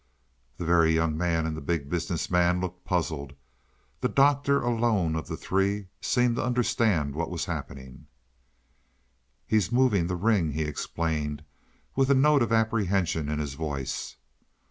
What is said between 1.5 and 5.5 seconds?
the Big Business Man looked puzzled; the Doctor alone of the